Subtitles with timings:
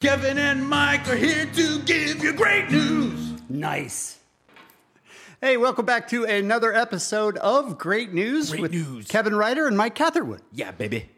[0.00, 3.34] Kevin and Mike are here to give you great news.
[3.50, 4.18] Nice.
[5.42, 9.08] Hey, welcome back to another episode of Great News Great with news.
[9.08, 10.40] Kevin Ryder and Mike Catherwood.
[10.52, 11.10] Yeah, baby.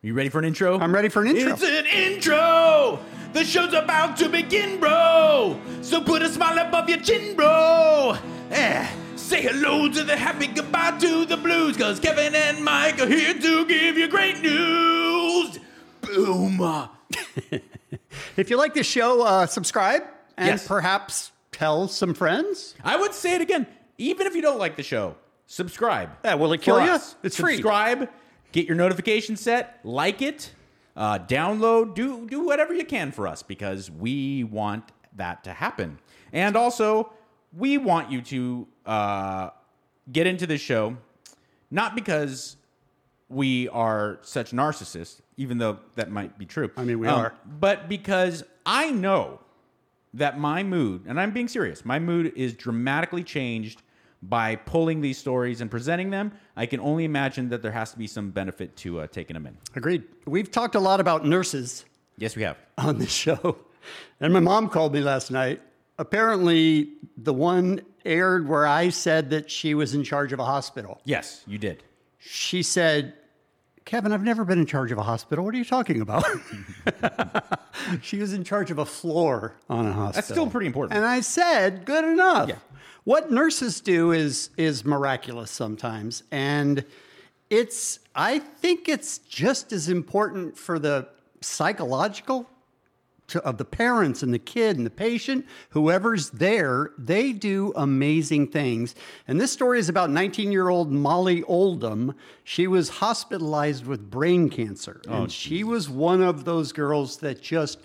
[0.00, 0.78] You ready for an intro?
[0.80, 1.52] I'm ready for an intro.
[1.52, 3.00] It's an intro.
[3.34, 5.60] The show's about to begin, bro.
[5.82, 8.16] So put a smile above your chin, bro.
[8.50, 13.06] Eh, say hello to the happy, goodbye to the blues, cause Kevin and Mike are
[13.06, 15.58] here to give you great news.
[16.00, 16.88] Boom.
[18.36, 20.02] If you like the show, uh, subscribe
[20.36, 20.66] and Yes.
[20.66, 22.74] perhaps tell some friends.
[22.82, 23.66] I would say it again.
[23.98, 26.10] Even if you don't like the show, subscribe.
[26.24, 26.90] Yeah, will it kill For you?
[26.92, 27.16] us.
[27.22, 27.54] It's free.
[27.56, 28.08] Subscribe.
[28.52, 29.80] Get your notification set.
[29.84, 30.52] Like it.
[30.96, 31.94] Uh, download.
[31.94, 34.84] Do do whatever you can for us because we want
[35.16, 35.98] that to happen.
[36.32, 37.12] And also,
[37.56, 39.50] we want you to uh,
[40.10, 40.96] get into this show,
[41.70, 42.56] not because
[43.30, 46.70] we are such narcissists, even though that might be true.
[46.76, 47.34] I mean, we Um, are.
[47.46, 49.40] But because I know
[50.14, 53.82] that my mood, and I'm being serious, my mood is dramatically changed
[54.22, 56.32] by pulling these stories and presenting them.
[56.56, 59.46] I can only imagine that there has to be some benefit to uh, taking them
[59.46, 59.56] in.
[59.76, 60.02] Agreed.
[60.26, 61.86] We've talked a lot about nurses
[62.18, 62.58] Yes, we have.
[62.76, 63.56] on this show.
[64.20, 65.62] And my mom called me last night.
[65.98, 71.00] Apparently, the one aired where I said that she was in charge of a hospital.
[71.04, 71.82] Yes, you did.
[72.18, 73.14] She said,
[73.90, 75.44] Kevin, I've never been in charge of a hospital.
[75.44, 76.24] What are you talking about?
[78.02, 80.12] she was in charge of a floor on a hospital.
[80.12, 80.96] That's still pretty important.
[80.96, 82.48] And I said, good enough.
[82.48, 82.58] Yeah.
[83.02, 86.22] What nurses do is is miraculous sometimes.
[86.30, 86.84] And
[87.50, 91.08] it's I think it's just as important for the
[91.40, 92.48] psychological
[93.30, 98.48] to, of the parents and the kid and the patient, whoever's there, they do amazing
[98.48, 98.94] things.
[99.26, 102.14] And this story is about 19 year old Molly Oldham.
[102.44, 105.00] She was hospitalized with brain cancer.
[105.08, 107.78] Oh, and she was one of those girls that just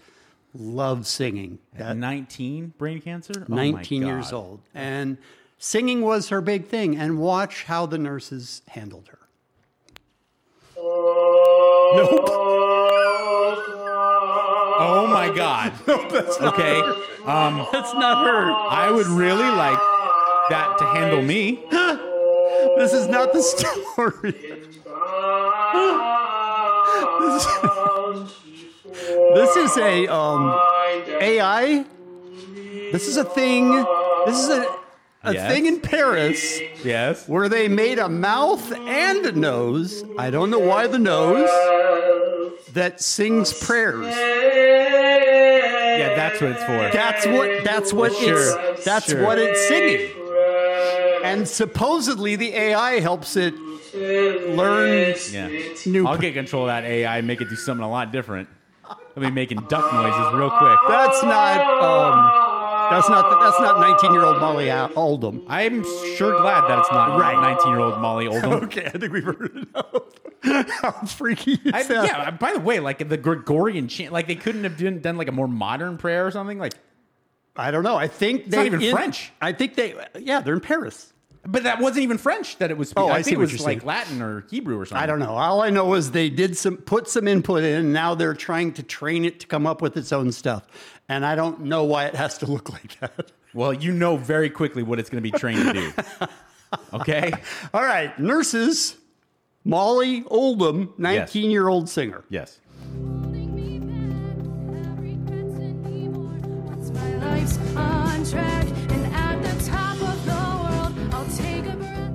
[0.53, 1.59] loved singing.
[1.77, 3.45] At 19, brain cancer?
[3.49, 4.61] Oh 19 years old.
[4.73, 5.17] And
[5.57, 6.97] singing was her big thing.
[6.97, 9.20] And watch how the nurses handled her.
[14.87, 15.73] Oh my God.
[15.87, 16.79] okay.
[17.25, 18.51] Um, That's not her.
[18.51, 19.79] I would really like
[20.49, 21.63] that to handle me.
[22.77, 24.31] This is not the story.
[29.35, 30.57] this, is a um,
[31.21, 31.85] AI.
[32.91, 33.71] This is a thing.
[34.25, 34.65] This is a,
[35.23, 35.52] a Yes.
[35.52, 37.27] thing in Paris Yes.
[37.27, 40.03] where they made a mouth and a nose.
[40.17, 41.49] I don't know why the nose
[42.73, 44.13] that sings prayers.
[46.30, 46.89] That's what it's for.
[46.91, 47.63] That's what.
[47.63, 48.83] That's what Sure, it's.
[48.86, 49.23] That's sure.
[49.23, 50.11] what it's singing.
[51.23, 53.53] And supposedly the AI helps it
[53.95, 55.49] learn Yeah.
[55.85, 56.08] new.
[56.08, 58.47] I'll get control of that AI and make it do something a lot different.
[58.87, 60.77] I'll be making duck noises real quick.
[60.87, 61.59] That's not.
[61.83, 63.39] Um, that's not.
[63.41, 65.43] That's not 19 year old Molly Al- Oldham.
[65.47, 65.83] I'm
[66.17, 67.35] sure glad that it's not Right.
[67.41, 68.52] 19 year old Molly Oldham.
[68.65, 70.05] Okay, I think we've heard enough.
[70.82, 72.06] How freaky is I, that?
[72.06, 72.32] yeah.
[72.32, 75.32] By the way, like the Gregorian chant, like they couldn't have done, done like a
[75.32, 76.60] more modern prayer or something.
[76.60, 76.73] Like,
[77.56, 77.95] I don't know.
[77.95, 79.32] I think they not even French.
[79.42, 79.95] I think they.
[80.20, 81.14] Yeah, they're in Paris.
[81.48, 82.94] but that wasn't even French that it was.
[82.98, 83.88] Oh, I I think see it what was you're like saying.
[83.88, 85.02] Latin or Hebrew or something.
[85.02, 85.36] I don't know.
[85.36, 87.76] All I know is they did some put some input in.
[87.80, 90.67] And now they're trying to train it to come up with its own stuff,
[91.08, 93.32] and I don't know why it has to look like that.
[93.54, 95.92] Well, you know very quickly what it's going to be trained to do.
[96.94, 97.32] Okay.
[97.73, 98.98] All right, nurses.
[99.67, 102.23] Molly Oldham, 19 year old singer.
[102.30, 102.59] Yes.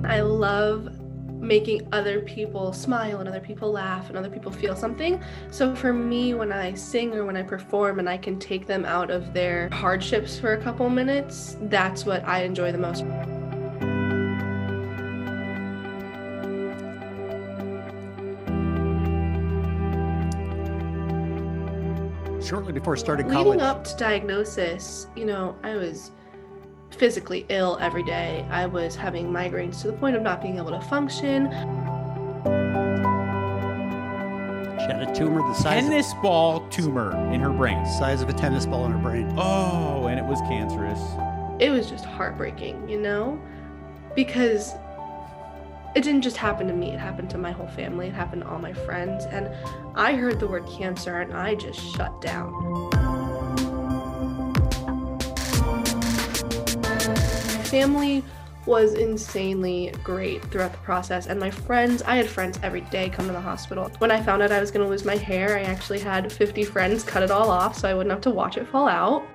[0.03, 0.89] I love
[1.41, 5.21] making other people smile and other people laugh and other people feel something.
[5.49, 8.85] So for me, when I sing or when I perform and I can take them
[8.85, 13.03] out of their hardships for a couple minutes, that's what I enjoy the most.
[22.43, 23.59] Shortly before starting Leading college.
[23.61, 26.11] up to diagnosis, you know, I was
[26.89, 28.45] physically ill every day.
[28.49, 31.49] I was having migraines to the point of not being able to function.
[34.79, 37.85] She had a tumor the size of, a Tennis ball tumor in her brain.
[37.85, 39.31] size of a tennis ball in her brain.
[39.37, 40.99] Oh, and it was cancerous.
[41.59, 43.39] it was just heartbreaking, you know?
[44.15, 44.73] Because
[45.95, 48.49] it didn't just happen to me, it happened to my whole family, it happened to
[48.49, 49.49] all my friends, and
[49.95, 52.89] I heard the word cancer and I just shut down.
[57.65, 58.23] Family
[58.65, 61.27] was insanely great throughout the process.
[61.27, 63.89] And my friends, I had friends every day come to the hospital.
[63.97, 66.63] When I found out I was going to lose my hair, I actually had 50
[66.65, 69.25] friends cut it all off so I wouldn't have to watch it fall out.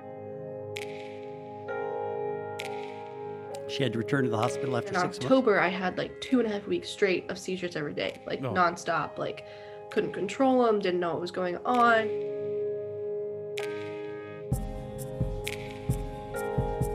[3.77, 5.17] She had to return to the hospital after In six months.
[5.19, 8.43] October, I had like two and a half weeks straight of seizures every day, like
[8.43, 8.51] Oh.
[8.51, 9.19] nonstop.
[9.19, 9.45] Like,
[9.91, 12.07] couldn't control them, didn't know what was going on.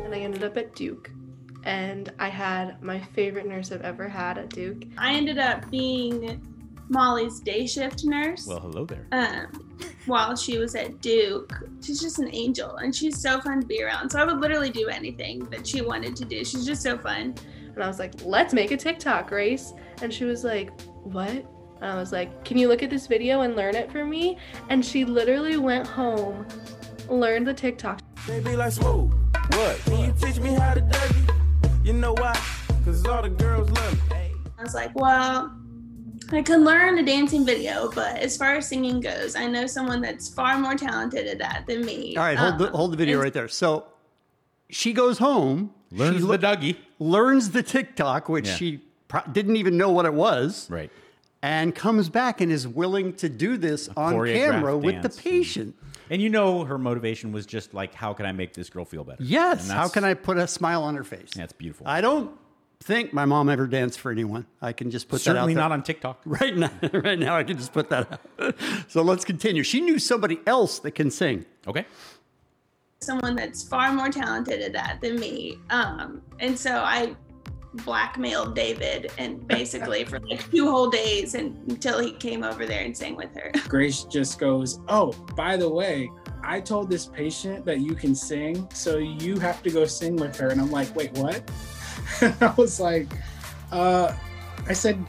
[0.04, 1.10] And I ended up at Duke.
[1.64, 4.82] And I had my favorite nurse I've ever had at Duke.
[4.98, 6.44] I ended up being
[6.88, 8.44] Molly's day shift nurse.
[8.48, 9.06] Well, hello there.
[9.12, 9.61] um,
[10.06, 11.52] while she was at Duke.
[11.82, 14.10] She's just an angel and she's so fun to be around.
[14.10, 16.44] So I would literally do anything that she wanted to do.
[16.44, 17.34] She's just so fun.
[17.74, 19.72] And I was like, let's make a TikTok, Grace.
[20.02, 21.30] And she was like, what?
[21.30, 24.38] And I was like, can you look at this video and learn it for me?
[24.68, 26.46] And she literally went home,
[27.08, 28.00] learned the TikTok.
[28.26, 29.12] They be like, Smooth,
[29.50, 29.80] what?
[29.84, 31.84] Can you teach me how to Dougie?
[31.84, 32.40] You know why?
[32.84, 34.16] Cause all the girls love me.
[34.58, 35.52] I was like, well,
[36.32, 40.00] I could learn a dancing video, but as far as singing goes, I know someone
[40.00, 42.16] that's far more talented at that than me.
[42.16, 43.48] All right, hold the Um, hold the video and- right there.
[43.48, 43.84] So
[44.70, 46.76] she goes home, Learns she the Dougie.
[46.98, 48.54] learns the TikTok, which Yeah.
[48.56, 50.90] she pro- didn't even know what it was, Right.
[51.42, 55.74] and comes back and is willing to do this on choreographed camera with the patient.
[56.10, 59.04] And you know her motivation was just like, how can I make this girl feel
[59.04, 59.22] better?
[59.22, 59.68] Yes.
[59.70, 61.30] How can I put a smile on her face?
[61.34, 61.86] That's beautiful.
[61.86, 62.30] I don't
[62.82, 64.46] think my mom ever danced for anyone.
[64.60, 66.20] I can just put Certainly that out Certainly not on TikTok.
[66.26, 68.54] Right now, right now, I can just put that out.
[68.88, 69.62] so let's continue.
[69.62, 71.44] She knew somebody else that can sing.
[71.66, 71.86] Okay.
[73.00, 75.58] someone that's far more talented at that than me.
[75.70, 77.14] Um, and so I
[77.74, 82.84] blackmailed David and basically for like two whole days and until he came over there
[82.84, 83.50] and sang with her.
[83.68, 86.10] Grace just goes, Oh, by the way,
[86.44, 90.36] I told this patient that you can sing, so you have to go sing with
[90.36, 90.48] her.
[90.48, 91.42] And I'm like, Wait, what?
[92.40, 93.08] I was like,
[93.70, 94.14] uh,
[94.68, 95.04] I said,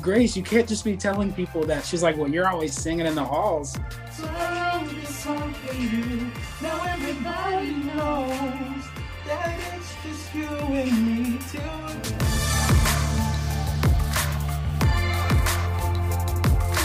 [0.00, 1.84] Grace, you can't just be telling people that.
[1.84, 3.76] She's like, Well, you're always singing in the halls.
[4.12, 6.30] So I wrote this song for you.
[6.62, 8.84] Now everybody knows
[9.26, 11.60] that it's just you and me too.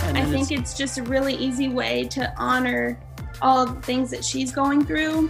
[0.08, 2.98] And I think it's- it's just a really easy way to honor
[3.42, 5.30] all the things that she's going through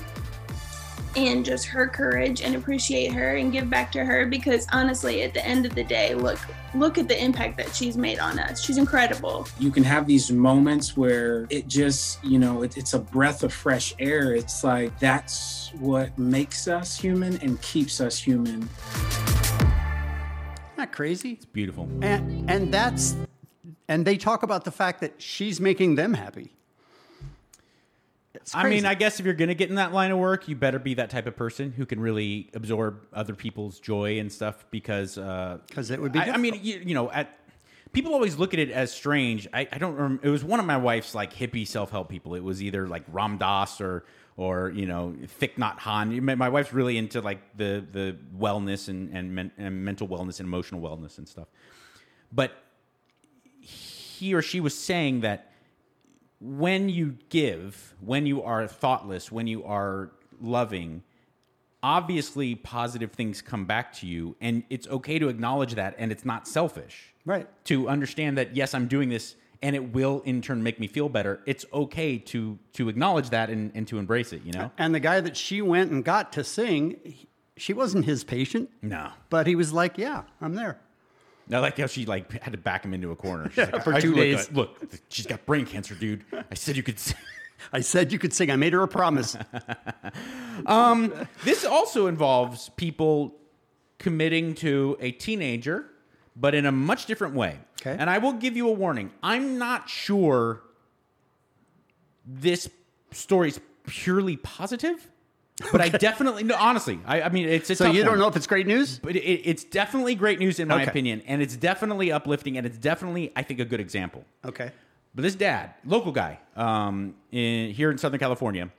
[1.16, 5.34] and just her courage and appreciate her and give back to her because honestly at
[5.34, 6.40] the end of the day look
[6.74, 10.32] look at the impact that she's made on us she's incredible You can have these
[10.32, 14.34] moments where it just, you know, it, it's a breath of fresh air.
[14.36, 18.68] It's like that's what makes us human and keeps us human.
[20.78, 21.34] not crazy.
[21.34, 21.88] It's beautiful.
[22.02, 23.16] And and that's
[23.88, 26.54] and they talk about the fact that she's making them happy.
[28.54, 28.86] I mean.
[28.86, 30.94] I guess if you're going to get in that line of work, you better be
[30.96, 35.58] that type of person who can really absorb other people's joy and stuff because uh,
[35.72, 37.38] 'Cause it would be I, I mean, you, you know, at
[37.94, 39.48] people always look at it as strange.
[39.54, 39.96] I, I don't.
[39.96, 42.36] Rem- it was one of my wife's like hippie self help people.
[42.36, 44.06] It was either like Ram Dass or
[44.38, 46.22] or you know Thich Nhat Hanh.
[46.22, 50.40] My my wife's really into like the the wellness and and, men, and mental wellness
[50.40, 51.48] and emotional wellness and stuff.
[52.32, 52.54] But
[53.60, 55.51] he or she was saying that
[56.42, 60.12] when you give, when you are thoughtless, when you are
[60.42, 61.04] loving,
[61.84, 64.36] obviously positive things come back to you.
[64.42, 65.96] And it's okay to acknowledge that.
[65.98, 67.14] And it's not selfish.
[67.26, 67.48] Right.
[67.66, 71.08] To understand that, yes, I'm doing this and it will in turn make me feel
[71.08, 71.42] better.
[71.46, 74.72] It's okay to to acknowledge that and, and to embrace it, you know?
[74.80, 76.98] And the guy that she went and got to sing,
[77.58, 79.12] she wasn't his patient, No.
[79.30, 80.80] but he was like, "Yeah, I'm there."
[81.52, 83.50] I like how she like had to back him into a corner.
[83.50, 84.52] She's like, for "I- two look, days.
[84.52, 84.80] Look,
[85.10, 86.24] she's got brain cancer, dude.
[86.50, 86.96] I said you could.
[86.96, 87.14] s-
[87.74, 88.50] I said you could sing.
[88.50, 89.36] I made her a promise.
[90.66, 91.12] Um,
[91.44, 93.36] this also involves people
[93.98, 95.86] committing to a teenager,
[96.36, 97.58] but in a much different way.
[97.82, 97.96] Okay.
[97.98, 99.12] And I will give you a warning.
[99.24, 100.62] I'm not sure
[102.26, 102.70] this
[103.12, 105.10] story's purely positive,
[105.72, 106.56] but I definitely no.
[106.58, 108.20] Honestly, I, I mean, it's a so you don't one.
[108.20, 109.00] know if it's great news?
[109.00, 110.90] But it, it's definitely great news in my Okay.
[110.92, 114.24] opinion, and it's definitely uplifting, and it's definitely, I think, a good example.
[114.46, 114.72] Okay.
[115.14, 118.70] But this dad, local guy, um, in, here in Southern California,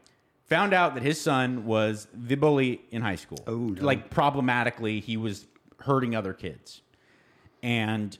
[0.47, 3.39] found out that his son was the bully in high school.
[3.47, 3.83] Oh, no.
[3.85, 5.47] Like problematically, he was
[5.81, 6.81] hurting other kids,
[7.63, 8.17] and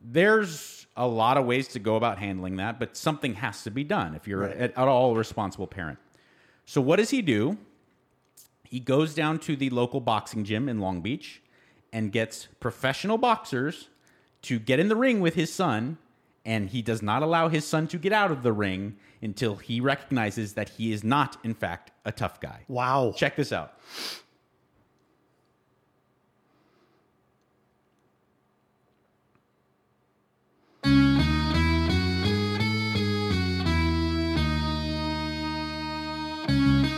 [0.00, 3.82] there's a lot of ways to go about handling that, but something has to be
[3.84, 4.56] done if you're Right.
[4.56, 5.98] at, at all a responsible parent.
[6.66, 7.58] So what does he do?
[8.64, 11.42] He goes down to the local boxing gym in Long Beach
[11.92, 13.88] and gets professional boxers
[14.42, 15.98] to get in the ring with his son,
[16.44, 19.80] and he does not allow his son to get out of the ring until he
[19.80, 22.64] recognizes that he is not, in fact, a tough guy.
[22.68, 23.14] Wow.
[23.16, 23.78] Check this out.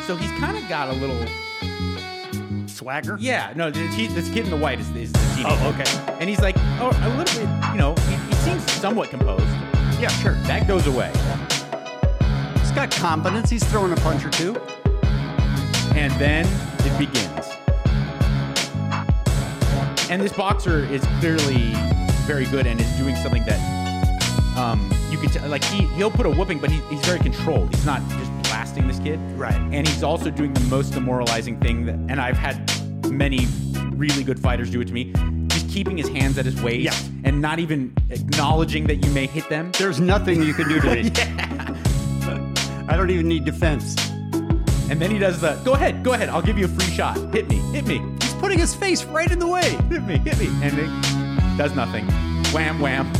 [0.07, 1.19] So he's kind of got a little.
[2.69, 3.17] Swagger.
[3.19, 5.57] Yeah, no, this, he, this kid in the white is, is the teenager.
[5.61, 6.17] Oh, okay.
[6.21, 9.45] And he's like, oh, a little bit, you know, he, he seems somewhat composed.
[9.99, 10.35] Yeah, sure.
[10.43, 11.11] That goes away.
[12.61, 13.49] He's got confidence.
[13.49, 14.55] He's throwing a punch or two.
[15.97, 16.47] and then
[16.81, 17.47] it begins.
[20.11, 21.73] And this boxer is clearly
[22.27, 23.59] very good and is doing something that
[24.57, 25.49] um, you can tell.
[25.49, 27.75] Like he he'll put a whooping, but he, he's very controlled.
[27.75, 28.26] He's not just
[28.85, 29.19] this kid.
[29.37, 29.55] Right.
[29.55, 31.87] And he's also doing the most demoralizing thing.
[31.87, 32.71] That, and I've had
[33.11, 33.47] many
[33.93, 35.13] really good fighters do it to me.
[35.49, 36.95] Just keeping his hands at his waist Yeah.
[37.25, 39.73] and not even acknowledging that you may hit them.
[39.79, 41.11] There's nothing you can do to me.
[42.89, 43.97] I don't even need defense.
[44.89, 46.29] And then he does the go ahead, go ahead.
[46.29, 47.17] I'll give you a free shot.
[47.35, 48.01] Hit me, hit me.
[48.21, 49.71] He's putting his face right in the way.
[49.89, 52.07] hit me, hit me, and it does nothing.
[52.53, 53.11] Wham, wham.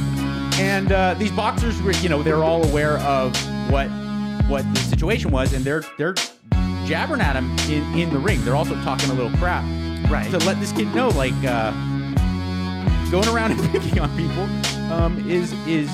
[0.60, 3.34] and uh, these boxers were, you know, they're all aware of
[3.70, 3.88] what
[4.46, 6.14] what the situation was, and they're they're
[6.84, 8.44] jabbering at him in, in the ring.
[8.44, 9.64] They're also talking a little crap,
[10.10, 10.30] Right.
[10.30, 11.70] To let this kid know, like, uh,
[13.10, 14.42] going around and picking on people
[14.92, 15.90] um, is is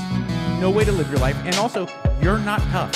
[0.60, 1.86] no way to live your life, and also
[2.20, 2.92] you're not tough.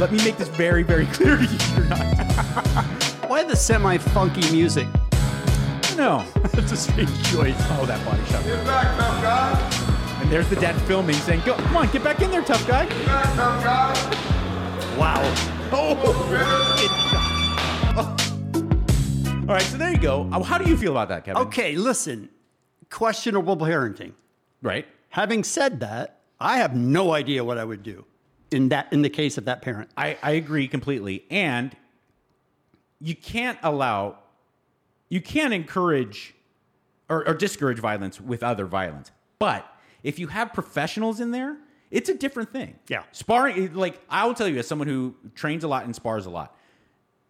[0.00, 1.58] Let me make this very, very clear to you.
[1.76, 2.00] You're not.
[3.28, 4.88] Why the semi funky music?
[5.96, 6.24] No.
[6.52, 7.54] That's a strange choice.
[7.70, 8.42] Oh, that body shot.
[8.44, 9.89] Get back, tough guy.
[10.30, 12.84] And there's the dad filming saying, Go, come on, get back in there, tough guy.
[14.96, 15.46] Wow.
[15.72, 15.96] Oh.
[19.42, 20.28] All right, so there you go.
[20.32, 21.42] Uh, How do you feel about that, Kevin?
[21.42, 22.28] Okay, listen.
[22.90, 24.12] Questionable parenting.
[24.62, 24.86] Right.
[25.10, 28.04] Having said that, I have no idea what I would do
[28.50, 29.90] in that in the case of that parent.
[29.96, 31.24] I, I agree completely.
[31.30, 31.76] And
[33.00, 34.18] you can't allow,
[35.08, 36.34] you can't encourage
[37.08, 39.12] or, or discourage violence with other violence.
[39.38, 39.69] But
[40.02, 41.56] if you have professionals in there,
[41.90, 42.76] it's a different thing.
[42.88, 43.02] Yeah.
[43.12, 46.30] Sparring, like, I will tell you, as someone who trains a lot and spars a
[46.30, 46.56] lot,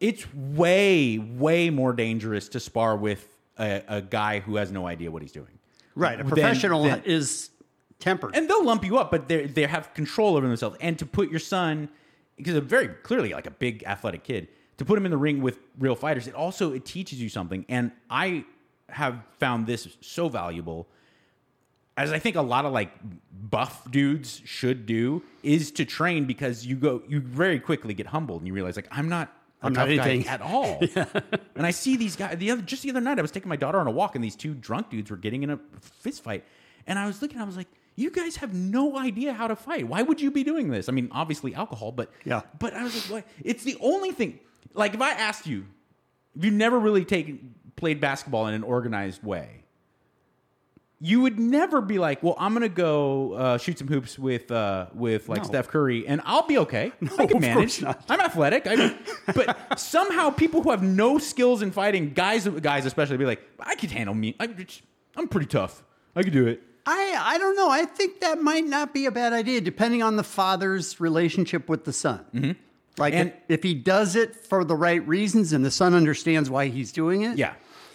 [0.01, 3.27] it's way, way more dangerous to spar with
[3.59, 5.59] a, a guy who has no idea what he's doing.
[5.95, 6.15] Right.
[6.15, 7.51] A Than- professional than- is
[7.99, 8.35] tempered.
[8.35, 10.77] and they'll lump you up, but they they have control over themselves.
[10.81, 11.89] And to put your son,
[12.37, 14.49] because a very clearly like a big athletic kid,
[14.79, 17.67] to put him in the ring with real fighters, it also it teaches you something.
[17.69, 18.45] And I
[18.89, 20.89] have found this so valuable,
[22.01, 22.91] as I think a lot of like
[23.33, 28.41] buff dudes should do, is to train because you go you very quickly get humbled
[28.41, 29.29] and you realize like I'm not.
[29.63, 30.27] a I'm not anything.
[30.27, 30.81] at all.
[31.57, 32.39] And I see these guys.
[32.39, 34.25] The other, just the other night, I was taking my daughter on a walk, and
[34.25, 36.43] these two drunk dudes were getting in a fist fight.
[36.87, 39.87] And I was looking, I was like, "You guys have no idea how to fight.
[39.87, 40.89] Why would you be doing this?
[40.89, 42.41] I mean, obviously alcohol, but Yeah.
[42.59, 43.33] But I was like, what?
[43.45, 44.41] It's the only thing.
[44.73, 45.67] Like, if I asked you,
[46.35, 49.60] if you never really taken played basketball in an organized way,
[51.03, 54.87] you would never be like, "Well, I'm gonna go uh, shoot some hoops with uh,
[54.95, 55.49] with like No.
[55.49, 56.93] Steph Curry, and I'll be okay.
[57.19, 57.81] I can manage.
[57.81, 58.05] not.
[58.09, 58.67] I'm athletic.
[58.67, 58.99] I mean,
[59.35, 63.75] but somehow people who have no skills in fighting, guys, guys especially, be like, I
[63.77, 64.37] could handle me.
[64.39, 64.49] I,
[65.17, 65.83] I'm pretty tough.
[66.15, 66.63] I could do it.
[66.87, 67.71] I I don't know.
[67.71, 71.85] I think that might not be a bad idea, depending on the father's relationship with
[71.85, 72.25] the son.
[72.35, 72.53] Mm-hmm.
[72.99, 76.51] Like And- if, if he does it for the right reasons and the son understands
[76.51, 77.39] why he's doing it.
[77.39, 77.55] Yeah.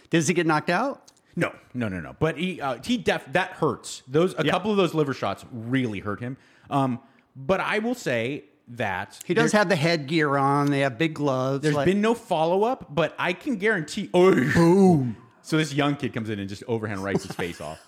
[0.10, 1.05] Does he get knocked out?
[1.36, 2.16] No, no, no, no.
[2.20, 4.04] But he uh, he def that hurts.
[4.08, 4.52] Those a Yeah.
[4.52, 6.38] couple of those liver shots really hurt him.
[6.70, 7.00] Um,
[7.36, 10.72] but I will say that He does have the headgear on.
[10.72, 11.62] They have big gloves.
[11.62, 14.10] There's like- been no follow up, but I can guarantee.
[14.14, 15.18] Oh, boom!
[15.42, 17.80] So this young kid comes in and just overhand writes his face off.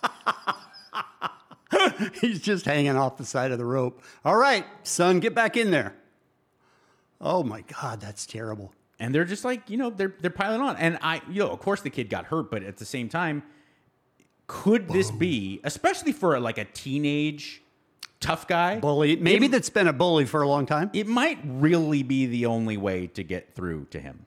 [2.22, 4.01] He's just hanging off the side of the rope.
[4.24, 5.96] All right, son, get back in there.
[7.20, 8.74] Oh my God, that's terrible.
[9.00, 11.60] And they're just like you know they're they're piling on and i you know of
[11.60, 13.44] course the kid got hurt but at the same time
[14.48, 17.62] could this be especially for like a teenage
[18.20, 19.16] tough guy Bully.
[19.16, 20.89] Maybe it, that's been a bully for a long time.
[20.94, 24.25] it might really be the only way to get through to him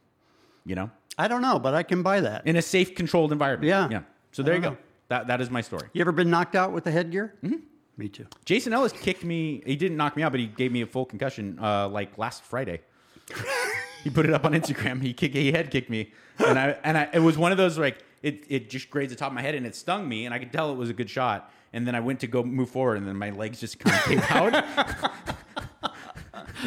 [0.65, 2.47] you know I don't know, but I can buy that.
[2.47, 3.89] in a safe controlled environment Yeah.
[3.91, 4.77] yeah so there you go know.
[5.09, 7.35] that that is my story You ever been knocked out with the headgear?
[7.43, 7.57] Mm-hmm.
[7.97, 8.27] Me too.
[8.45, 11.05] jason ellis kicked me he didn't knock me out but he gave me a full
[11.05, 12.81] concussion uh like last friday
[14.03, 15.03] he put it up on Instagram.
[15.03, 17.79] He kick, he head kicked me, and I and I it was one of those
[17.79, 20.35] like it it just grazed the top of my head and it stung me, and
[20.35, 21.53] I could tell it was a good shot.
[21.73, 24.03] And then I went to go move forward, and then my legs just kind of
[24.05, 24.65] came out.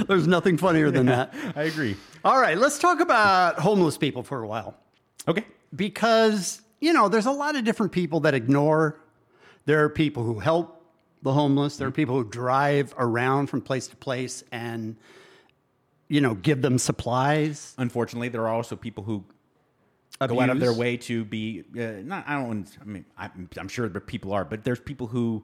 [0.08, 1.34] There's nothing funnier than that.
[1.56, 1.96] I agree.
[2.24, 4.76] All right, let's talk about homeless people for a while.
[5.28, 5.46] Okay.
[5.76, 9.00] Because, you know, there's a lot of different people that ignore.
[9.66, 10.86] There are people who help
[11.22, 11.78] the homeless.
[11.78, 11.96] There are mm-hmm.
[11.96, 14.96] people who drive around from place to place and,
[16.14, 17.74] you know, give them supplies.
[17.78, 19.24] Unfortunately, there are also people who
[20.28, 22.24] go out of their way to be uh, not.
[22.28, 22.68] I don't.
[22.82, 25.44] I mean, I'm, I'm sure that people are, but there's people who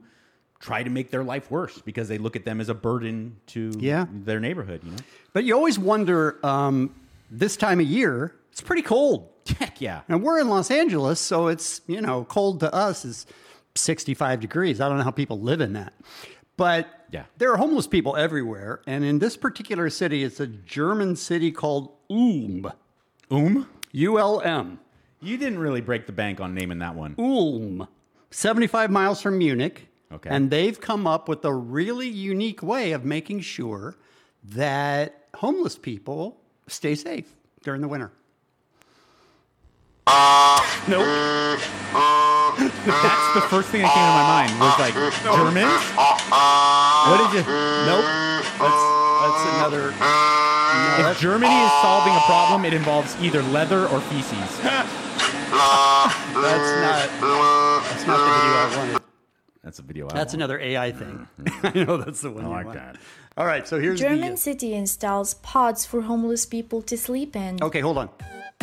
[0.59, 3.71] try to make their life worse because they look at them as a burden to
[3.79, 4.05] Yeah.
[4.11, 4.81] their neighborhood.
[4.83, 4.97] You know,
[5.33, 6.93] But you always wonder um,
[7.31, 9.29] this time of year, it's pretty cold.
[9.57, 10.01] heck yeah.
[10.09, 13.25] And we're in Los Angeles, so it's, you know, cold to us is
[13.75, 14.81] 65 degrees.
[14.81, 15.93] I don't know how people live in that.
[16.59, 17.23] But Yeah.
[17.37, 18.81] there are homeless people everywhere.
[18.85, 22.69] And in this particular city, it's a German city called Ulm.
[23.31, 24.79] Um, U L M.
[25.21, 27.15] you didn't really break the bank on naming that one.
[27.17, 27.87] Ulm,
[28.29, 29.87] 75 miles from Munich.
[30.11, 30.29] Okay.
[30.29, 33.95] And they've come up with a really unique way of making sure
[34.43, 38.11] that homeless people stay safe during the winter.
[40.11, 41.05] Uh, nope.
[41.93, 45.69] Uh, that's the first thing that came to my mind was like uh, Germans.
[45.93, 47.43] What did you?
[47.85, 48.05] Nope.
[48.57, 48.81] That's,
[49.21, 49.91] that's another.
[49.93, 54.33] No, If Germany is solving a problem, it involves either leather or feces.
[54.61, 54.97] that's
[56.33, 57.09] not.
[57.85, 59.01] That's not the video I wanted.
[59.63, 60.07] That's a video.
[60.07, 60.39] I That's want.
[60.41, 61.27] another AI thing.
[61.39, 61.67] Mm-hmm.
[61.79, 62.45] I know that's the one.
[62.45, 62.77] I you like want.
[62.79, 62.95] that.
[63.37, 64.37] All right, so here's German the.
[64.37, 67.61] city installs pods for homeless people to sleep in.
[67.61, 68.09] Okay, hold on.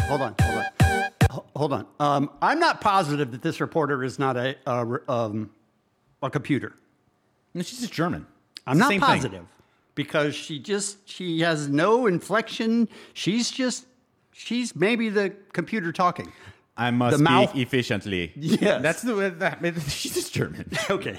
[0.00, 0.34] Hold on.
[0.40, 0.64] Hold on.
[1.36, 1.86] Ho- Hold on.
[2.00, 5.50] Um, I'm not positive that this reporter is not a a, um,
[6.22, 6.72] a computer.
[7.52, 8.26] No, she's just German.
[8.66, 9.06] I'm not same thing.
[9.06, 9.44] positive
[9.94, 12.88] because she just she has no inflection.
[13.12, 13.84] She's just
[14.32, 16.32] she's maybe the computer talking.
[16.78, 18.32] I must The speak mouth- efficiently.
[18.36, 18.80] Yes.
[18.82, 19.58] That's the way that.
[19.88, 20.70] She's just German.
[20.90, 21.16] Okay.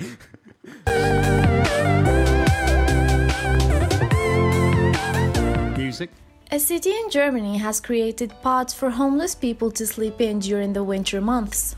[5.77, 6.09] Music.
[6.49, 10.83] A city in Germany has created pods for homeless people to sleep in during the
[10.83, 11.75] winter months.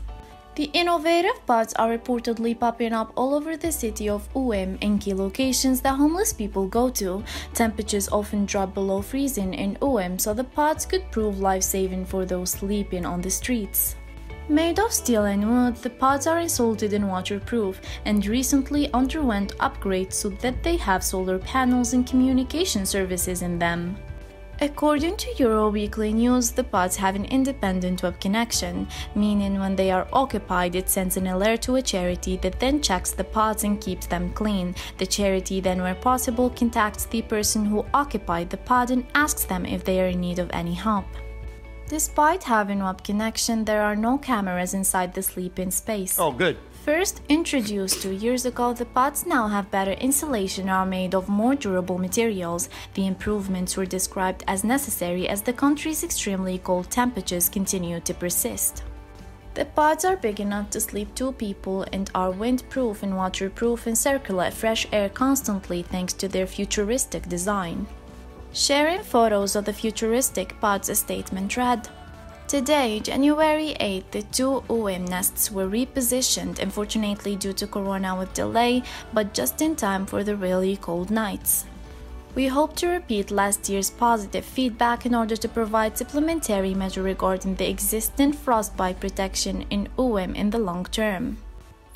[0.54, 5.12] The innovative pods are reportedly popping up all over the city of Ulm in key
[5.12, 7.24] locations that homeless people go to.
[7.52, 12.24] Temperatures often drop below freezing in Ulm, so the pods could prove life saving for
[12.24, 13.96] those sleeping on the streets.
[14.48, 20.12] Made of steel and wood, the pods are insulated and waterproof and recently underwent upgrades
[20.12, 23.96] so that they have solar panels and communication services in them.
[24.62, 30.06] According to Euroweekly News, the pods have an independent web connection, meaning when they are
[30.12, 34.06] occupied, it sends an alert to a charity that then checks the pods and keeps
[34.06, 34.74] them clean.
[34.98, 39.64] The charity then, where possible, contacts the person who occupied the pod and asks them
[39.64, 41.06] if they are in need of any help.
[41.88, 46.18] Despite having web connection, there are no cameras inside the sleep-in space.
[46.18, 46.58] Oh, good.
[46.84, 51.28] First introduced two years ago, the pods now have better insulation and are made of
[51.28, 52.70] more durable materials.
[52.94, 58.82] The improvements were described as necessary as the country's extremely cold temperatures continue to persist.
[59.52, 63.98] The pods are big enough to sleep two people and are windproof and waterproof and
[63.98, 67.86] circulate fresh air constantly thanks to their futuristic design.
[68.54, 71.90] Sharing photos of the futuristic pods, a statement read.
[72.50, 78.82] Today, January 8, the two UM nests were repositioned, unfortunately due to corona with delay,
[79.12, 81.64] but just in time for the really cold nights.
[82.34, 87.54] We hope to repeat last year's positive feedback in order to provide supplementary measure regarding
[87.54, 91.38] the existing frostbite protection in UM in the long term.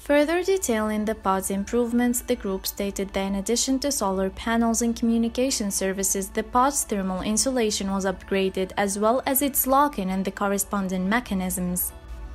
[0.04, 4.94] Further detailing the pod's improvements, the group stated that in addition to solar panels and
[4.94, 10.30] communication services, the pod's thermal insulation was upgraded as well as its locking and the
[10.30, 11.90] corresponding mechanisms.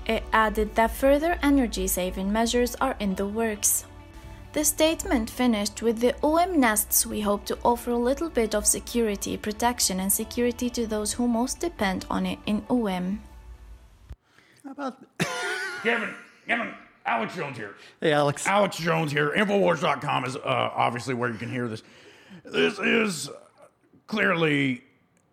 [0.08, 3.86] It added that further energy saving measures are in the works.
[4.53, 8.65] The statement finished with the Ulm nests we hope to offer a little bit of
[8.65, 13.21] security, protection, and security to those who most depend on it in Ulm.
[14.63, 14.97] How about
[15.84, 16.15] Kevin,
[16.47, 16.73] Kevin,
[17.10, 17.74] Alex Jones here.
[18.02, 18.45] Hey, Alex.
[18.45, 19.32] Alex Jones here.
[19.36, 21.82] Infowars.com is uh, obviously where you can hear this.
[22.45, 23.30] This is
[24.06, 24.84] clearly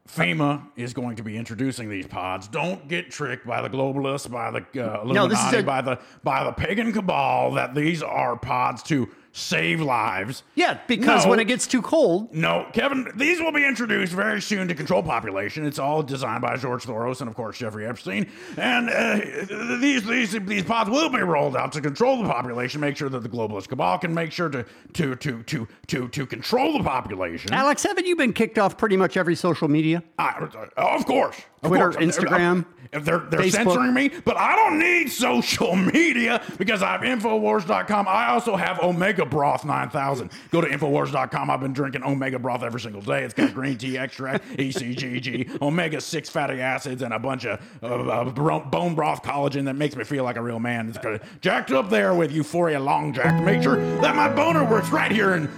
[0.08, 2.48] FEMA is going to be introducing these pods.
[2.48, 6.44] Don't get tricked by the globalists, by the uh, Illuminati, is a- by the by
[6.44, 10.42] the pagan cabal that these are pods to save lives.
[10.54, 11.30] Yeah, because No.
[11.30, 15.02] when it gets too cold, No, Kevin, these will be introduced very soon to control
[15.02, 15.66] population.
[15.66, 18.30] It's all designed by George Soros and, of course, Jeffrey Epstein.
[18.56, 22.96] And uh, these, these these pods will be rolled out to control the population, make
[22.96, 26.78] sure that the globalist cabal can make sure to to to to to to control
[26.78, 27.52] the population.
[27.52, 30.02] Alex, haven't you been kicked off pretty much every social media?
[30.18, 31.36] I, uh, of course.
[31.62, 31.96] Of Twitter, course.
[31.96, 33.52] Instagram, If they're, they're Facebook.
[33.52, 38.08] censoring me, but I don't need social media because I have Infowars.com.
[38.08, 40.30] I also have Omega Broth 9000.
[40.50, 41.50] Go to Infowars.com.
[41.50, 43.22] I've been drinking Omega Broth every single day.
[43.24, 47.86] It's got green tea extract, ECGG, omega 6 fatty acids, and a bunch of uh,
[47.86, 50.88] uh, bone broth collagen that makes me feel like a real man.
[50.88, 54.90] It's got jacked up there with Euphoria Long Jack make sure that my boner works
[54.90, 55.48] right here in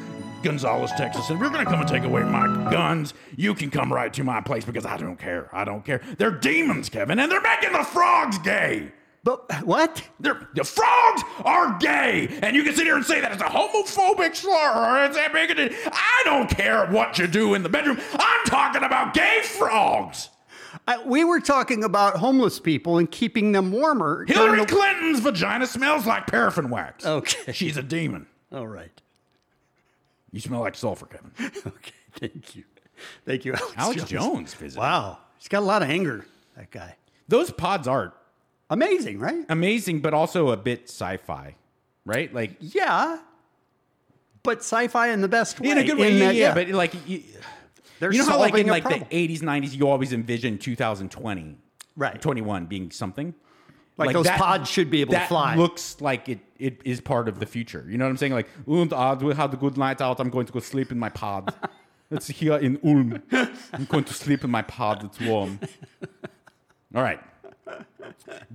[0.42, 1.28] Gonzales, Texas.
[1.30, 4.12] And if you're going to come and take away my guns, you can come right
[4.14, 5.48] to my place because I don't care.
[5.52, 6.00] I don't care.
[6.16, 8.92] They're demons, Kevin, and they're making the frogs gay.
[9.24, 10.02] But what?
[10.20, 13.46] They're, the frogs are gay, and you can sit here and say that it's a
[13.46, 15.74] homophobic slur or it's a bigoted.
[15.86, 17.98] I don't care what you do in the bedroom.
[18.14, 20.30] I'm talking about gay frogs.
[20.86, 24.24] I, we were talking about homeless people and keeping them warmer.
[24.26, 27.04] Hillary the- Clinton's vagina smells like paraffin wax.
[27.04, 27.52] Okay.
[27.52, 28.26] She's a demon.
[28.52, 29.02] All right.
[30.32, 31.32] You smell like sulfur, Kevin.
[31.66, 31.92] Okay.
[32.28, 32.64] Thank you.
[33.24, 34.80] Thank you, Alex, Alex Jones visited.
[34.80, 35.18] Wow.
[35.38, 36.96] He's got a lot of anger, that guy.
[37.28, 38.12] Those pods are
[38.70, 39.44] Amazing, right?
[39.48, 41.54] amazing, but also a bit sci-fi,
[42.04, 42.32] right?
[42.34, 43.18] Like Yeah.
[44.42, 45.70] But sci-fi in the best way.
[45.70, 47.22] in a good way, yeah, that- yeah, But like, you,
[48.00, 49.06] they're you know how like in like problem.
[49.10, 51.56] the 80s, 90s, you always envision 2020,
[51.96, 52.20] Right.
[52.20, 53.34] 21 being something.
[53.98, 55.56] Like those pods should be able to fly.
[55.56, 57.84] looks like it, it is part of the future.
[57.88, 58.32] You know what I'm saying?
[58.32, 60.20] Like, und uh, we had a good night out.
[60.20, 61.52] I'm going to go sleep in my pod.
[62.10, 63.20] it's here in Ulm.
[63.72, 65.04] I'm going to sleep in my pod.
[65.04, 65.58] It's warm.
[66.94, 67.20] All right.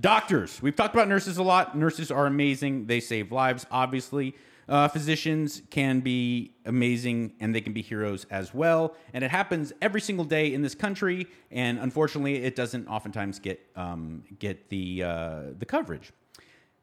[0.00, 0.60] Doctors.
[0.62, 1.76] We've talked about nurses a lot.
[1.76, 2.86] Nurses are amazing.
[2.86, 4.34] They save lives, obviously.
[4.68, 8.94] Uh, physicians can be amazing and they can be heroes as well.
[9.12, 11.26] And it happens every single day in this country.
[11.50, 16.12] And unfortunately, it doesn't oftentimes get um, get the uh, the coverage.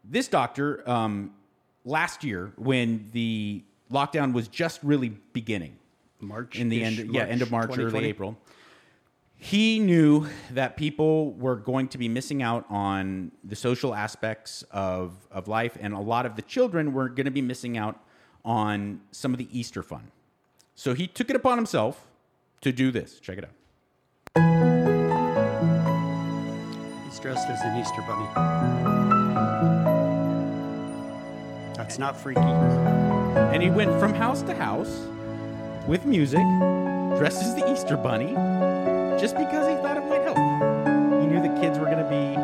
[0.03, 1.33] This doctor, um,
[1.85, 5.77] last year, when the lockdown was just really beginning,
[6.19, 7.97] March in the end, yeah, end of March, 2020.
[7.97, 8.37] early April.
[9.43, 15.13] He knew that people were going to be missing out on the social aspects of,
[15.31, 17.99] of life, and a lot of the children were going to be missing out
[18.45, 20.11] on some of the Easter fun.
[20.75, 22.05] So he took it upon himself
[22.61, 23.19] to do this.
[23.19, 23.49] Check it out.
[27.09, 28.27] He's dressed as an Easter bunny.
[31.73, 32.41] That's not freaky.
[32.41, 35.07] And he went from house to house
[35.87, 36.45] with music,
[37.17, 38.35] dressed as the Easter bunny,
[39.21, 40.35] just because he thought it might help.
[41.21, 42.35] He knew the kids were going to be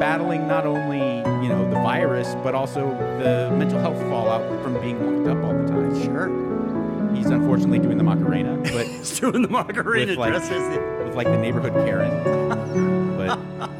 [0.00, 2.88] battling not only, you know, the virus, but also
[3.20, 6.02] the mental health fallout from being locked up all the time.
[6.02, 7.14] Sure.
[7.14, 11.04] He's unfortunately doing the Macarena, but He's doing the Macarena with like, dress as the.
[11.04, 13.16] with like the neighborhood Karen.
[13.16, 13.38] but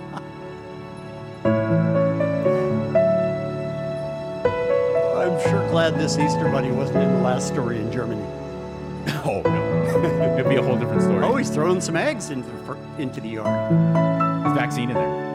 [5.16, 8.39] I'm sure glad this Easter bunny wasn't in the last story in Germany.
[9.24, 11.24] oh no, it'd be a whole different story.
[11.24, 13.70] Oh, he's throwing some eggs into the, fir- into the yard.
[14.44, 15.30] There's vaccine in there.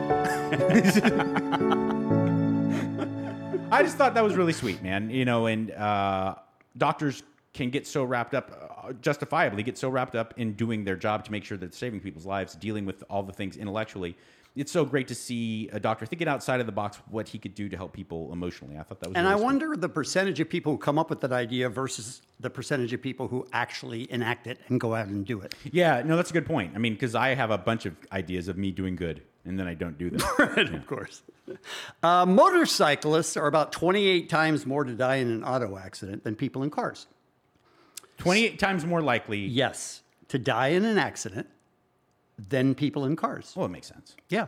[3.72, 5.10] I just thought that was really sweet, man.
[5.10, 6.36] You know, and uh,
[6.78, 7.24] doctors
[7.54, 8.52] can get so wrapped up,
[8.84, 11.78] uh, justifiably get so wrapped up in doing their job to make sure that they're
[11.78, 14.16] saving people's lives, dealing with all the things intellectually.
[14.56, 17.54] It's so great to see a doctor thinking outside of the box what he could
[17.56, 18.78] do to help people emotionally.
[18.78, 19.44] I thought that was And really I sweet.
[19.46, 23.02] wonder the percentage of people who come up with that idea versus the percentage of
[23.02, 25.54] people who actually enact it and go out and do it.
[25.72, 26.72] Yeah, no, that's a good point.
[26.74, 29.68] I mean, because I have a bunch of ideas of me doing good, and then
[29.68, 30.22] I don't do them.
[30.74, 31.22] Of course.
[32.02, 36.64] Uh, motorcyclists are about 28 times more to die in an auto accident than people
[36.64, 37.08] in cars.
[38.20, 39.40] 28 times more likely.
[39.40, 41.48] Yes, to die in an accident
[42.38, 43.54] than people in cars.
[43.56, 44.16] Well, it makes sense.
[44.30, 44.48] Yeah.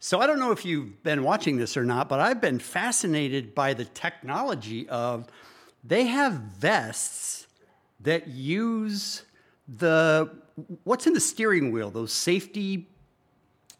[0.00, 3.54] So I don't know if you've been watching this or not, but I've been fascinated
[3.54, 5.26] by the technology of
[5.84, 7.46] they have vests
[8.00, 9.22] that use
[9.68, 10.30] the
[10.84, 12.88] what's in the steering wheel, those safety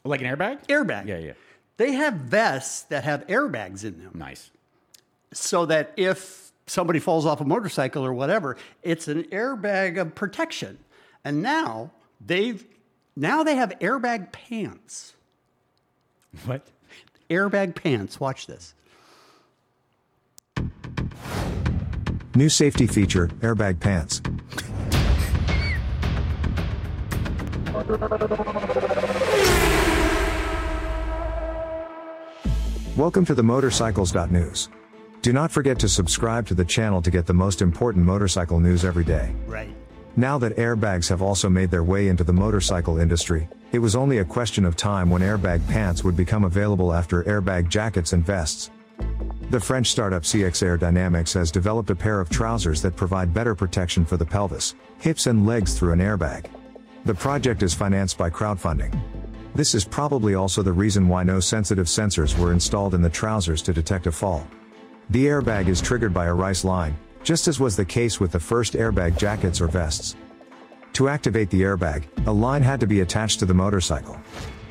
[0.04, 0.64] Like an airbag?
[0.68, 1.06] airbag.
[1.08, 1.32] Yeah, yeah.
[1.76, 4.50] They have vests that have airbags in them Nice.
[5.32, 10.78] so that if somebody falls off a motorcycle or whatever, it's an airbag of protection.
[11.24, 11.90] And now
[12.24, 12.64] they've
[13.16, 15.14] now they have airbag pants.
[16.44, 16.66] What?
[17.28, 18.18] Airbag pants.
[18.20, 18.74] Watch this.
[22.34, 24.22] New safety feature, airbag pants.
[32.96, 34.68] Welcome to the motorcycles.news.
[35.22, 38.84] Do not forget to subscribe to the channel to get the most important motorcycle news
[38.84, 39.34] every day.
[39.46, 39.70] Right.
[40.16, 44.18] Now that airbags have also made their way into the motorcycle industry, it was only
[44.18, 48.70] a question of time when airbag pants would become available after airbag jackets and vests.
[49.48, 53.54] The French startup CX Air Dynamics has developed a pair of trousers that provide better
[53.54, 56.44] protection for the pelvis, hips, and legs through an airbag.
[57.06, 58.94] The project is financed by crowdfunding.
[59.54, 63.62] This is probably also the reason why no sensitive sensors were installed in the trousers
[63.62, 64.46] to detect a fall.
[65.08, 68.40] The airbag is triggered by a rice line, just as was the case with the
[68.40, 70.16] first airbag jackets or vests.
[70.94, 74.20] To activate the airbag, a line had to be attached to the motorcycle.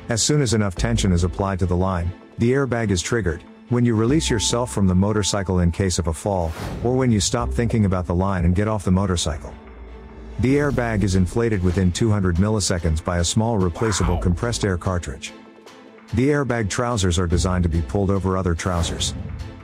[0.10, 3.44] As soon as enough tension is applied to the line, the airbag is triggered.
[3.70, 6.52] When you release yourself from the motorcycle in case of a fall,
[6.84, 9.54] or when you stop thinking about the line and get off the motorcycle.
[10.40, 15.34] The airbag is inflated within 200 milliseconds by a small replaceable compressed air cartridge.
[16.14, 19.14] The airbag trousers are designed to be pulled over other trousers.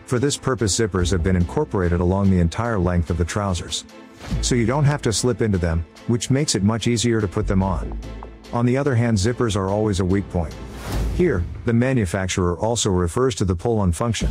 [0.07, 3.83] For this purpose, zippers have been incorporated along the entire length of the trousers.
[4.41, 7.45] So you don't have to slip into them, which makes it much easier to put
[7.45, 7.99] them on.
[8.53, 10.55] On the other hand, zippers are always a weak point.
[11.15, 14.29] Here, the manufacturer also refers to the pull on function.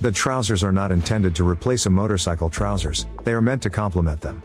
[0.00, 4.22] The trousers are not intended to replace a motorcycle trousers, they are meant to complement
[4.22, 4.42] them.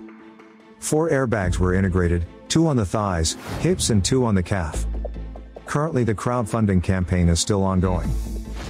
[0.79, 4.85] Four airbags were integrated, two on the thighs, hips, and two on the calf.
[5.65, 8.11] Currently, the crowdfunding campaign is still ongoing.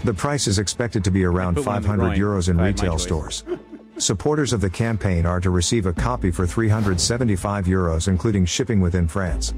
[0.03, 2.59] The price is expected to be around put one on the 500 groin euros in
[2.59, 3.43] I retail stores.
[3.97, 9.07] Supporters of the campaign are to receive a copy for 375 euros, including shipping within
[9.07, 9.53] France.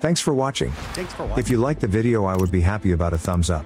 [0.00, 0.70] Thanks for watching.
[0.92, 1.38] Thanks for watching.
[1.38, 3.64] If you liked the video, I would be happy about a thumbs up.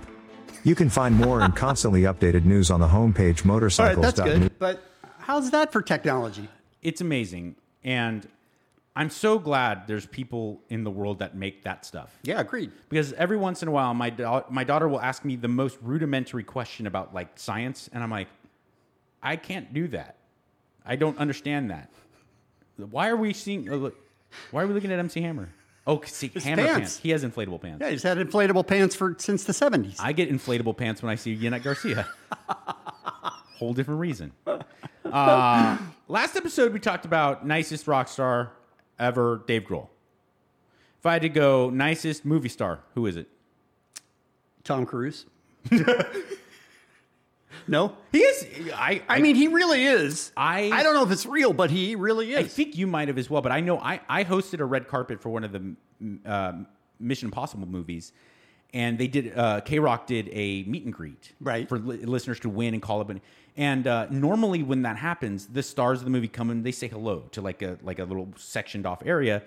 [0.63, 4.39] You can find more and constantly updated news on the homepage All right, that's motorcycles.news.
[4.39, 4.59] good.
[4.61, 4.85] But
[5.19, 6.49] how's that for technology?
[6.81, 7.57] It's amazing.
[7.83, 8.29] And
[8.99, 12.19] I'm so glad there's people in the world that make that stuff.
[12.25, 12.73] Yeah, agreed.
[12.89, 15.79] Because every once in a while, my, da- my daughter will ask me the most
[15.83, 17.89] rudimentary question about like science.
[17.93, 18.27] And I'm like,
[19.23, 20.17] I can't do that.
[20.85, 21.93] I don't understand that.
[22.77, 23.97] Why are we seeing, uh, look,
[24.51, 25.49] why are we looking at MC Hammer?
[25.87, 26.79] Oh, see, His Hammer pants.
[26.79, 26.97] pants.
[26.99, 27.79] He has inflatable pants.
[27.81, 29.95] Yeah, he's had inflatable pants for since the 70s.
[30.01, 32.05] I get inflatable pants when I see Yanet Garcia.
[33.59, 34.33] Whole different reason.
[35.05, 38.53] Uh, last episode, we talked about nicest rock star
[38.99, 39.89] ever, Dave Grohl.
[40.99, 43.29] If I had to go nicest movie star, who is it?
[44.65, 45.27] Tom Cruise.
[47.69, 47.97] no?
[48.13, 48.47] He is.
[48.75, 49.03] I.
[49.09, 50.33] I mean, he really is.
[50.37, 50.71] I.
[50.73, 52.39] I don't know if it's real, but he really is.
[52.39, 54.89] I think you might have as well, but I know I, I hosted a red
[54.89, 55.77] carpet for one of the
[56.27, 56.53] uh,
[56.99, 58.13] Mission Impossible movies,
[58.75, 61.69] and they did uh, K Rock did a meet and greet Right.
[61.69, 63.21] for li- listeners to win and call up and
[63.57, 66.87] and uh, normally when that happens, the stars of the movie come and they say
[66.87, 69.43] hello to like a like a little sectioned off area.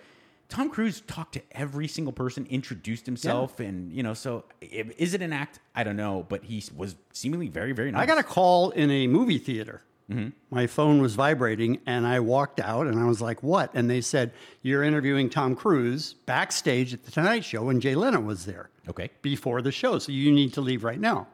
[0.50, 5.22] Tom Cruise talked to every single person, introduced himself, and you know, so is it
[5.22, 5.60] an act?
[5.74, 8.02] I don't know, but he was seemingly very very nice.
[8.02, 9.82] I got a call in a movie theater.
[10.12, 10.30] Mm-hmm.
[10.50, 14.02] My phone was vibrating, and I walked out, and I was like, "What?" And they
[14.02, 18.70] said, "You're interviewing Tom Cruise backstage at the Tonight Show, and Jay Leno was there
[18.90, 19.10] okay.
[19.22, 21.28] before the show, so you need to leave right now."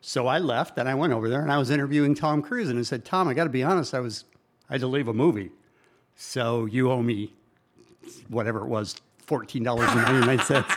[0.00, 2.78] So I left, and I went over there, and I was interviewing Tom Cruise, and
[2.78, 4.24] I said, "Tom, I got to be honest, I was,
[4.70, 5.50] I had to leave a movie,
[6.14, 7.34] so you owe me,
[8.28, 8.96] whatever it was,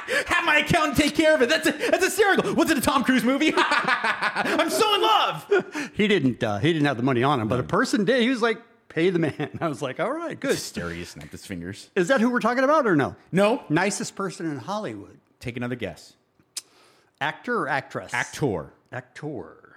[0.51, 1.49] fourteen dollars and ninety nine cents." Have my accountant take care of it.
[1.49, 2.53] That's a, that's hysterical.
[2.55, 3.53] Was it a Tom Cruise movie?
[3.57, 5.91] I'm so in love.
[5.93, 8.21] He didn't, uh, he didn't have the money on him, but a person did.
[8.21, 11.45] He was like, "Pay the man." I was like, "All right, good." Hysteria snapped his
[11.45, 11.89] fingers.
[11.95, 13.15] Is that who we're talking about or no?
[13.31, 13.63] No.
[13.69, 15.19] Nicest person in Hollywood.
[15.39, 16.13] Take another guess.
[17.21, 18.13] Actor or actress?
[18.13, 18.71] Actor.
[18.91, 19.68] Actor.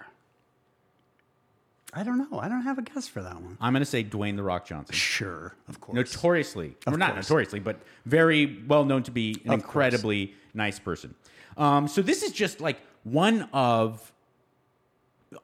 [1.95, 2.39] I don't know.
[2.39, 3.57] I don't have a guess for that one.
[3.61, 4.95] I'm going to say Dwayne the Rock Johnson.
[4.95, 5.95] Sure, of course.
[5.95, 7.29] Notoriously, or not course.
[7.29, 11.13] notoriously, but very well known to be an Of incredibly nice person.
[11.57, 14.11] Um, so this is just like one of,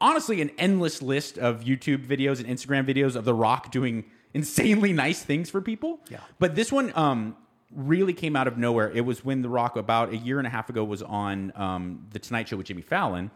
[0.01, 4.93] honestly, an endless list of YouTube videos and Instagram videos of The Rock doing insanely
[4.93, 5.99] nice things for people.
[6.09, 6.19] Yeah.
[6.39, 7.35] But this one um,
[7.71, 8.91] really came out of nowhere.
[8.91, 12.07] It was when The Rock, about a year and a half ago, was on um,
[12.11, 13.29] The Tonight Show with Jimmy Fallon.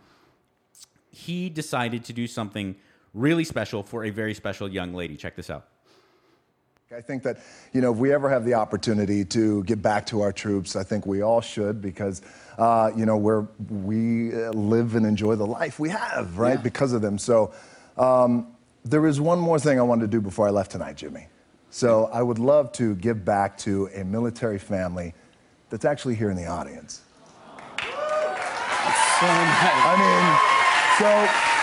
[1.11, 2.75] He decided to do something
[3.13, 5.15] really special for a very special young lady.
[5.15, 5.67] Check this out.
[6.95, 7.39] I think that,
[7.73, 10.83] you know, if we ever have the opportunity to get back to our troops, I
[10.83, 12.21] think we all should because,
[12.59, 16.93] uh, you know, we're, we uh, live and enjoy the life we have, right, because
[16.93, 17.17] of them.
[17.17, 17.51] So
[17.97, 21.29] um, there is one more thing I wanted to do before I left tonight, Jimmy.
[21.71, 25.15] So I would love to give back to a military family
[25.71, 27.01] that's actually here in the audience.
[29.25, 30.25] I mean,
[30.99, 31.62] so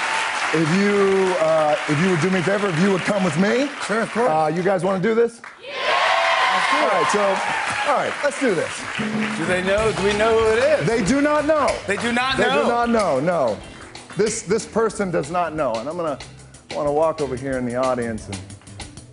[0.52, 3.38] if you uh, if you would do me a favor, if you would come with
[3.38, 3.68] me.
[3.86, 4.28] Sure, of course.
[4.28, 5.40] Uh, you guys want to do this?
[5.62, 5.76] Yeah.
[6.72, 7.06] All right.
[7.12, 7.22] So,
[7.90, 8.82] all right, let's do this.
[9.38, 9.92] Do they know?
[9.92, 10.86] Do we know who it is?
[10.86, 11.68] They do not know.
[11.86, 12.56] They do not They know.
[12.56, 13.20] They do not know.
[13.20, 13.58] No,
[14.16, 16.18] this this person does not know, and I'm gonna
[16.74, 18.38] want to walk over here in the audience and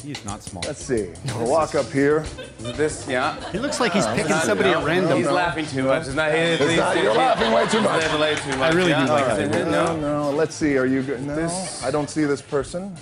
[0.04, 0.64] He's not small.
[0.68, 1.10] let's see.
[1.30, 2.24] I'll walk up here.
[2.60, 3.08] Is it this?
[3.10, 3.36] Yeah.
[3.52, 5.18] He looks like he's uh, picking Not- somebody no, at random.
[5.18, 6.06] He's laughing too much.
[6.08, 6.32] It's not.
[6.32, 8.04] It's not- you're laughing way too much.
[8.04, 8.74] He's way too much.
[8.74, 9.56] I really do like Is it.
[9.56, 10.32] it- No, No, no.
[10.32, 10.78] Let's see.
[10.78, 11.26] Are you good?
[11.26, 12.96] No, This- I don't see this person.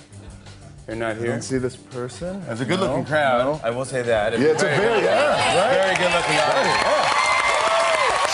[0.88, 1.26] you're not I here.
[1.28, 2.42] don't see this person.
[2.48, 3.44] It's a good-looking No, crowd.
[3.44, 3.60] no.
[3.62, 4.32] I will say that.
[4.32, 5.74] Yeah, it's a very, yeah, right?
[5.74, 6.82] very good-looking audience.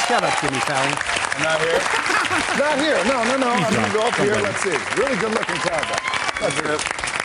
[0.06, 0.94] Shut up, Jimmy Fallon.
[1.34, 1.80] I'm not here.
[2.58, 2.98] Not here.
[3.10, 3.48] No, no, no.
[3.50, 4.34] I'm gonna go up here.
[4.36, 4.76] Let's see.
[5.00, 5.84] Really good looking crowd.
[5.88, 6.46] though.
[6.46, 7.21] Let's see.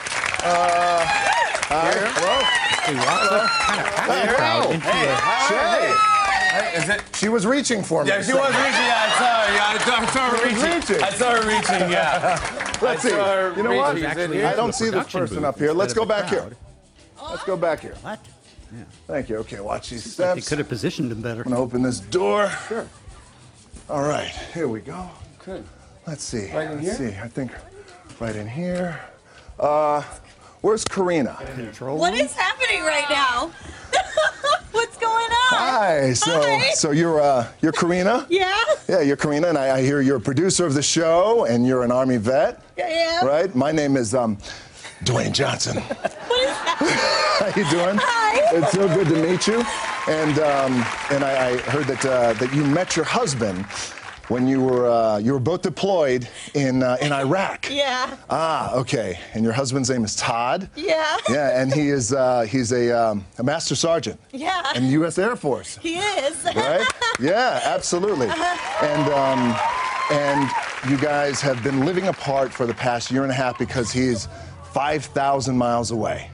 [0.47, 1.91] Uh, hi.
[1.91, 2.39] Hello.
[2.87, 5.89] He walks up kind of past crowd into Hey, a- how are Shay.
[5.89, 5.95] you?
[6.61, 7.03] Hey, is it?
[7.17, 8.09] She was reaching for me.
[8.09, 8.87] Yeah, she was reaching.
[8.87, 9.53] Yeah, I saw her.
[9.53, 10.71] Yeah, I saw, I saw her reaching.
[10.79, 11.03] reaching.
[11.03, 11.91] I saw her reaching.
[11.91, 12.77] Yeah.
[12.81, 13.09] Let's see.
[13.09, 13.95] You know what?
[13.95, 14.09] reaching.
[14.09, 14.45] Is it Actually.
[14.45, 15.73] I don't see this person up here.
[15.73, 16.49] Let's go of the back here.
[17.29, 17.95] Let's go back here.
[18.01, 18.19] What?
[18.73, 18.83] Yeah.
[19.07, 19.37] Thank you.
[19.37, 20.47] Okay, watch these They steps.
[20.47, 21.41] could have positioned him better.
[21.41, 22.49] I'm gonna open this door.
[22.69, 22.87] Sure.
[23.89, 25.09] All right, here we go.
[25.43, 25.65] Good.
[26.05, 26.51] Let's see.
[26.53, 27.11] Right in Let's here?
[27.11, 27.17] see.
[27.17, 27.51] I think
[28.21, 28.99] right in here.
[29.59, 30.03] Uh,
[30.61, 31.33] where's Karina?
[31.79, 33.51] What is happening right now?
[34.71, 35.49] What's going on?
[35.49, 36.13] Hi.
[36.13, 36.69] So, Hi.
[36.71, 38.25] so you're uh, you're Karina?
[38.29, 38.55] Yeah.
[38.87, 41.83] Yeah, you're Karina, and I, I hear you're a producer of the show, and you're
[41.83, 42.61] an Army vet.
[42.77, 42.89] Yeah.
[42.89, 43.25] Yeah.
[43.25, 43.53] Right.
[43.55, 44.37] My name is um,
[45.03, 45.81] Dwayne Johnson.
[46.27, 47.39] What is that?
[47.39, 47.97] How you doing?
[47.99, 48.57] Hi.
[48.57, 49.63] It's so good to meet you.
[50.07, 53.65] And um, and I, I heard that uh, that you met your husband
[54.29, 57.69] when you were uh, you were both deployed in uh, in Iraq.
[57.77, 58.17] Yeah.
[58.29, 59.19] Ah, okay.
[59.33, 60.69] And your husband's name is Todd.
[60.75, 61.17] Yeah.
[61.29, 64.73] Yeah, and he is uh, he's a um, a master sergeant Yeah.
[64.75, 65.17] in the U.S.
[65.19, 65.77] Air Force.
[65.77, 66.43] He is.
[66.55, 66.85] Right?
[67.19, 68.27] Yeah, absolutely.
[68.29, 69.55] And um,
[70.11, 70.49] and
[70.89, 74.27] you guys have been living apart for the past year and a half because he's
[74.73, 76.29] 5,000 miles away.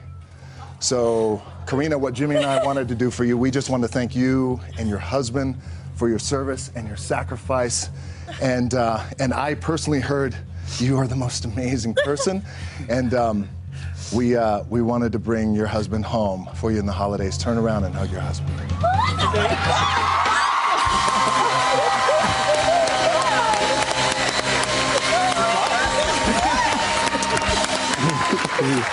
[0.80, 3.88] So, Karina, what Jimmy and I wanted to do for you, we just want to
[3.88, 5.56] thank you and your husband
[5.94, 7.90] for your service and your sacrifice.
[8.40, 10.36] And uh, and I personally heard
[10.78, 12.42] you are the most amazing person,
[12.88, 13.48] and um,
[14.14, 17.38] we uh, we wanted to bring your husband home for you in the holidays.
[17.38, 18.54] Turn around and hug your husband.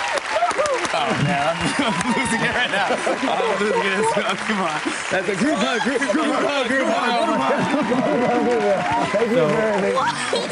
[1.11, 2.87] Man, I'm losing it right now.
[3.31, 4.05] I'm losing it.
[4.15, 4.79] Oh, come on.
[5.11, 5.81] That's a group hug.
[5.81, 6.67] Group, group hug.
[6.67, 7.01] Group hug.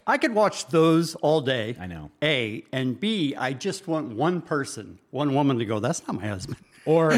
[0.06, 1.76] I could watch those all day.
[1.80, 2.12] I know.
[2.22, 3.36] A and B.
[3.36, 5.80] I just want one person, one woman to go.
[5.80, 6.58] That's not my husband.
[6.86, 7.14] Or,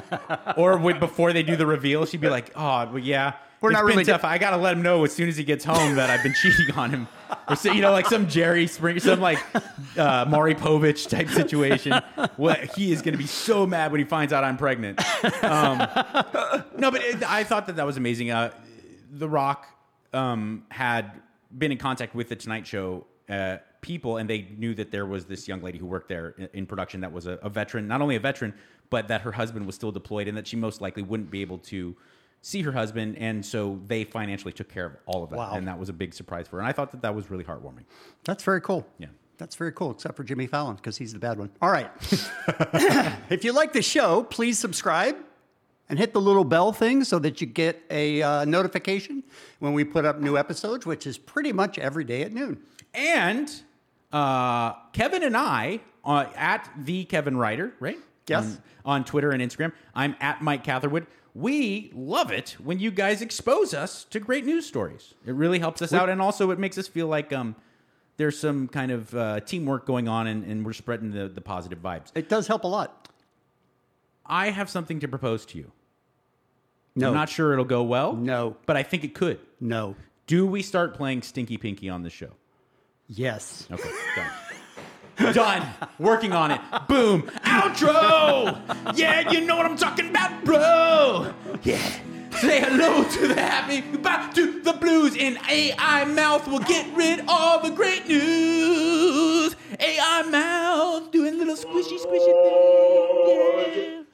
[0.56, 3.76] or wait, before they do the reveal, she'd be like, "Oh, well, yeah, We're it's
[3.76, 4.24] not really tough.
[4.24, 6.74] I gotta let him know as soon as he gets home that I've been cheating
[6.74, 7.08] on him."
[7.48, 9.38] Or so, you know, like some Jerry Springer, some like
[9.96, 12.00] uh, Maury Povich type situation.
[12.36, 15.00] What he is gonna be so mad when he finds out I'm pregnant.
[15.42, 15.78] Um,
[16.76, 18.30] no, but it, I thought that that was amazing.
[18.30, 18.50] Uh,
[19.10, 19.66] the Rock
[20.12, 21.12] um, had
[21.56, 25.24] been in contact with the Tonight Show uh, people, and they knew that there was
[25.26, 28.02] this young lady who worked there in, in production that was a, a veteran, not
[28.02, 28.54] only a veteran,
[28.90, 31.58] but that her husband was still deployed, and that she most likely wouldn't be able
[31.58, 31.96] to
[32.46, 35.54] see her husband, and so they financially took care of all of that, Wow.
[35.54, 36.60] and that was a big surprise for her.
[36.60, 37.82] And I thought that that was really heartwarming.
[38.22, 38.86] That's very cool.
[38.98, 39.08] Yeah.
[39.36, 41.50] That's very cool, except for Jimmy Fallon, because he's the bad one.
[41.60, 41.90] All right.
[43.30, 45.16] if you like the show, please subscribe
[45.88, 49.24] and hit the little bell thing so that you get a uh, notification
[49.58, 52.62] when we put up new episodes, which is pretty much every day at noon.
[52.94, 53.52] And
[54.12, 57.98] uh, Kevin and I uh, at the Kevin Ryder, right?
[58.28, 58.44] Yes.
[58.84, 59.72] On, on Twitter and Instagram.
[59.96, 61.08] I'm at Mike Catherwood.
[61.36, 65.12] We love it when you guys expose us to great news stories.
[65.26, 67.54] It really helps us out, and also it makes us feel like um,
[68.16, 71.82] there's some kind of uh, teamwork going on, and, and we're spreading the, the positive
[71.82, 72.10] vibes.
[72.14, 73.10] It does help a lot.
[74.24, 75.70] I have something to propose to you.
[76.94, 77.08] No.
[77.08, 78.14] I'm not sure it'll go well.
[78.14, 78.56] No.
[78.64, 79.38] But I think it could.
[79.60, 79.94] No.
[80.26, 82.30] Do we start playing Stinky Pinky on the show?
[83.08, 83.68] Yes.
[83.70, 84.30] Okay, done.
[85.16, 85.66] Done.
[85.98, 86.60] Working on it.
[86.88, 87.22] Boom.
[87.44, 88.60] Outro.
[88.94, 91.32] Yeah, you know what I'm talking about, bro.
[91.62, 91.78] Yeah.
[92.40, 95.16] Say hello to the happy, goodbye to the blues.
[95.18, 99.56] And AI Mouth will get rid all the great news.
[99.80, 104.06] AI Mouth doing little squishy, squishy things.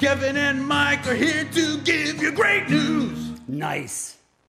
[0.00, 3.40] Kevin and Mike are here to give you great news.
[3.48, 4.17] Nice.